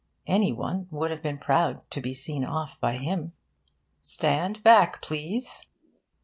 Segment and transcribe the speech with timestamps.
[0.25, 3.33] Any one would have been proud to be seen off by him.
[4.01, 5.67] 'Stand back, please.'